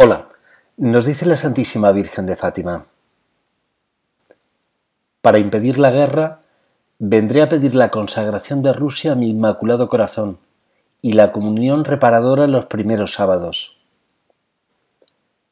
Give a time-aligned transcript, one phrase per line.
[0.00, 0.28] Hola,
[0.76, 2.86] nos dice la Santísima Virgen de Fátima.
[5.22, 6.42] Para impedir la guerra,
[7.00, 10.38] vendré a pedir la consagración de Rusia a mi Inmaculado Corazón
[11.02, 13.80] y la comunión reparadora los primeros sábados.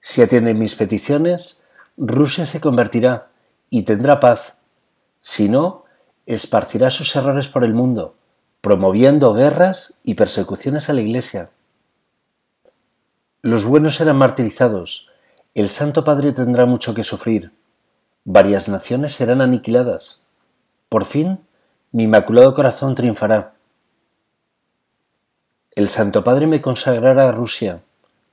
[0.00, 1.64] Si atienden mis peticiones,
[1.96, 3.28] Rusia se convertirá
[3.70, 4.58] y tendrá paz.
[5.22, 5.84] Si no,
[6.26, 8.14] esparcirá sus errores por el mundo,
[8.60, 11.48] promoviendo guerras y persecuciones a la Iglesia.
[13.44, 15.10] Los buenos serán martirizados,
[15.54, 17.52] el Santo Padre tendrá mucho que sufrir,
[18.24, 20.22] varias naciones serán aniquiladas.
[20.88, 21.40] Por fin,
[21.92, 23.52] mi Inmaculado Corazón triunfará.
[25.76, 27.82] El Santo Padre me consagrará a Rusia,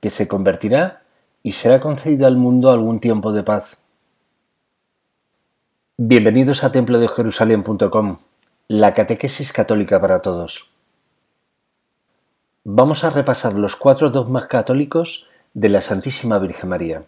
[0.00, 1.02] que se convertirá
[1.42, 3.80] y será concedido al mundo algún tiempo de paz.
[5.98, 8.16] Bienvenidos a templo de Jerusalén.com,
[8.66, 10.71] la catequesis católica para todos
[12.64, 17.04] vamos a repasar los cuatro dogmas católicos de la Santísima Virgen María.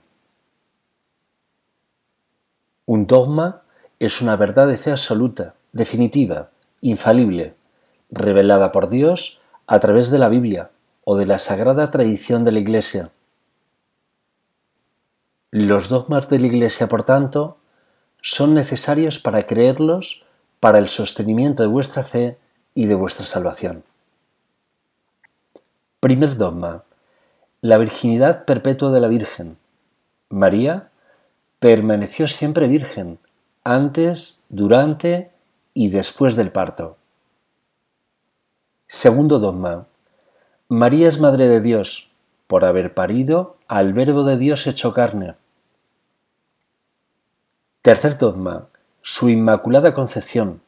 [2.87, 3.63] Un dogma
[4.01, 7.55] es una verdad de fe absoluta, definitiva, infalible,
[8.11, 10.71] revelada por Dios a través de la Biblia
[11.05, 13.11] o de la sagrada tradición de la Iglesia.
[15.51, 17.59] Los dogmas de la Iglesia, por tanto,
[18.21, 20.25] son necesarios para creerlos
[20.59, 22.39] para el sostenimiento de vuestra fe
[22.75, 23.85] y de vuestra salvación.
[26.05, 26.85] Primer dogma.
[27.63, 29.57] La virginidad perpetua de la Virgen.
[30.29, 30.91] María
[31.61, 33.19] permaneció siempre virgen,
[33.65, 35.31] antes, durante
[35.73, 36.99] y después del parto.
[38.87, 39.87] Segundo dogma.
[40.69, 42.11] María es Madre de Dios,
[42.49, 45.37] por haber parido al Verbo de Dios hecho carne.
[47.81, 48.67] Tercer dogma.
[49.01, 50.61] Su Inmaculada Concepción.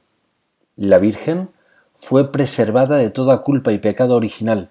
[0.76, 1.50] La Virgen
[1.94, 4.70] fue preservada de toda culpa y pecado original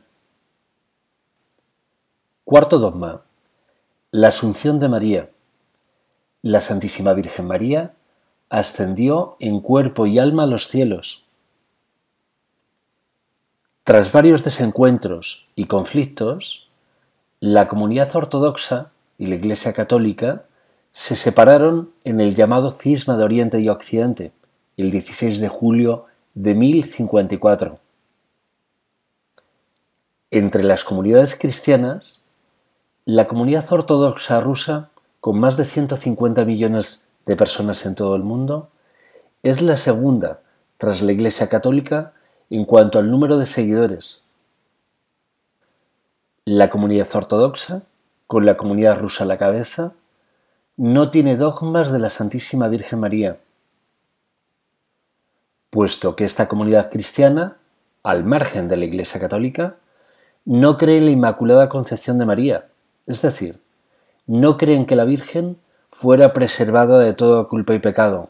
[2.47, 3.23] Cuarto dogma.
[4.11, 5.31] La Asunción de María.
[6.43, 7.95] La Santísima Virgen María
[8.49, 11.25] ascendió en cuerpo y alma a los cielos.
[13.83, 16.69] Tras varios desencuentros y conflictos,
[17.39, 20.45] la comunidad ortodoxa y la Iglesia católica
[20.91, 24.33] se separaron en el llamado Cisma de Oriente y Occidente,
[24.77, 26.05] el 16 de julio
[26.35, 27.79] de 1054.
[30.29, 32.24] Entre las comunidades cristianas
[33.05, 34.89] la comunidad ortodoxa rusa,
[35.21, 38.69] con más de 150 millones de personas en todo el mundo,
[39.43, 40.41] es la segunda,
[40.79, 42.13] tras la Iglesia Católica,
[42.49, 44.27] en cuanto al número de seguidores.
[46.45, 47.83] La comunidad ortodoxa,
[48.25, 49.93] con la comunidad rusa a la cabeza,
[50.75, 53.37] no tiene dogmas de la Santísima Virgen María,
[55.69, 57.57] puesto que esta comunidad cristiana,
[58.01, 59.75] al margen de la Iglesia Católica,
[60.43, 62.67] no cree en la Inmaculada Concepción de María,
[63.05, 63.61] es decir,
[64.27, 65.59] no creen que la Virgen
[65.91, 68.29] fuera preservada de toda culpa y pecado.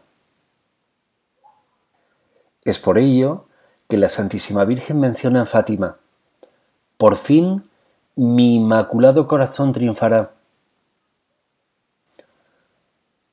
[2.64, 3.46] Es por ello
[3.88, 5.98] que la Santísima Virgen menciona en Fátima,
[6.98, 7.70] por fin
[8.16, 10.32] mi inmaculado corazón triunfará.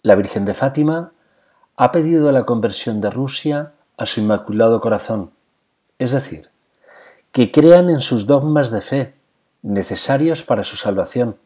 [0.03, 1.13] La Virgen de Fátima
[1.77, 5.31] ha pedido la conversión de Rusia a su inmaculado corazón,
[5.99, 6.51] es decir,
[7.31, 9.15] que crean en sus dogmas de fe,
[9.63, 11.37] necesarios para su salvación.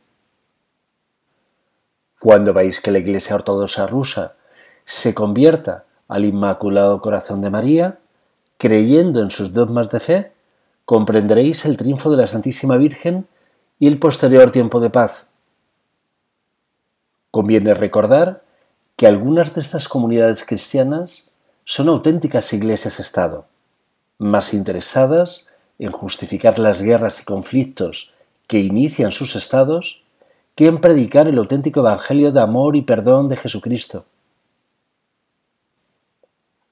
[2.19, 4.37] Cuando veis que la Iglesia Ortodoxa rusa
[4.84, 7.99] se convierta al Inmaculado Corazón de María,
[8.59, 10.32] creyendo en sus dogmas de fe,
[10.84, 13.26] comprenderéis el triunfo de la Santísima Virgen
[13.78, 15.28] y el posterior tiempo de paz.
[17.31, 18.43] Conviene recordar
[18.97, 21.32] que algunas de estas comunidades cristianas
[21.65, 23.47] son auténticas iglesias-estado,
[24.16, 28.14] más interesadas en justificar las guerras y conflictos
[28.47, 30.04] que inician sus estados
[30.54, 34.06] que en predicar el auténtico Evangelio de amor y perdón de Jesucristo.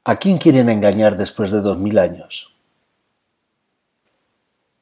[0.04, 2.54] ¿A quién quieren engañar después de dos mil años?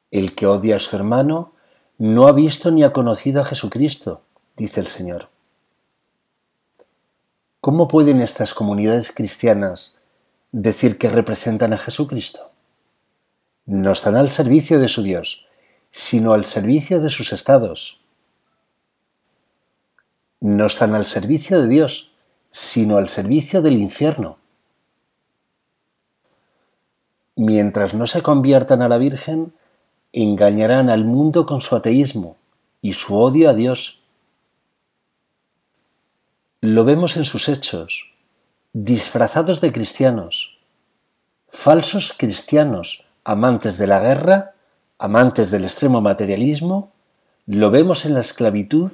[0.09, 1.53] El que odia a su hermano
[1.97, 4.21] no ha visto ni ha conocido a Jesucristo,
[4.55, 5.29] dice el Señor.
[7.59, 10.01] ¿Cómo pueden estas comunidades cristianas
[10.51, 12.52] decir que representan a Jesucristo?
[13.65, 15.45] No están al servicio de su Dios,
[15.91, 18.01] sino al servicio de sus estados.
[20.39, 22.13] No están al servicio de Dios,
[22.51, 24.37] sino al servicio del infierno.
[27.35, 29.53] Mientras no se conviertan a la Virgen,
[30.11, 32.37] engañarán al mundo con su ateísmo
[32.81, 34.03] y su odio a Dios.
[36.61, 38.13] Lo vemos en sus hechos,
[38.73, 40.59] disfrazados de cristianos,
[41.49, 44.53] falsos cristianos, amantes de la guerra,
[44.97, 46.91] amantes del extremo materialismo,
[47.45, 48.89] Lo vemos en la esclavitud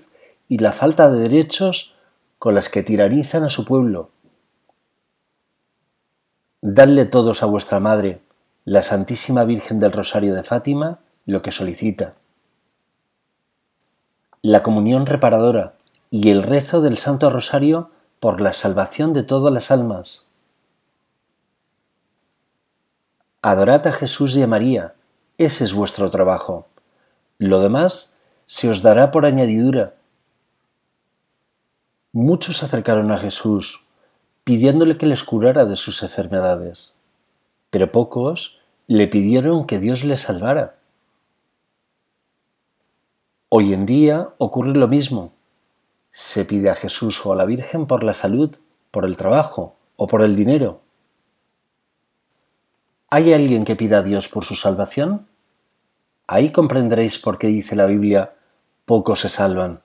[0.48, 1.94] y la falta de derechos
[2.40, 4.10] con las que tiranizan a su pueblo.
[6.62, 8.22] Dadle todos a vuestra Madre,
[8.66, 12.16] la Santísima Virgen del Rosario de Fátima, lo que solicita.
[14.42, 15.76] La comunión reparadora
[16.10, 20.29] y el rezo del Santo Rosario por la salvación de todas las almas.
[23.42, 24.96] Adorad a Jesús y a María,
[25.38, 26.68] ese es vuestro trabajo.
[27.38, 29.96] Lo demás se os dará por añadidura.
[32.12, 33.86] Muchos se acercaron a Jesús
[34.44, 36.98] pidiéndole que les curara de sus enfermedades,
[37.70, 40.76] pero pocos le pidieron que Dios les salvara.
[43.48, 45.32] Hoy en día ocurre lo mismo.
[46.12, 48.58] Se pide a Jesús o a la Virgen por la salud,
[48.92, 50.82] por el trabajo o por el dinero.
[53.12, 55.26] ¿Hay alguien que pida a Dios por su salvación?
[56.28, 58.36] Ahí comprenderéis por qué dice la Biblia,
[58.86, 59.82] pocos se salvan.